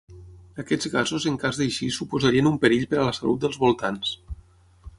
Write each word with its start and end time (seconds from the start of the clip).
Aquests 0.61 0.87
gasos 0.93 1.27
en 1.31 1.35
cas 1.43 1.59
d'eixir 1.61 1.89
suposarien 1.97 2.49
un 2.53 2.57
perill 2.65 2.89
per 2.95 2.99
a 3.03 3.07
la 3.09 3.13
salut 3.19 3.45
dels 3.45 3.61
voltants. 3.65 4.15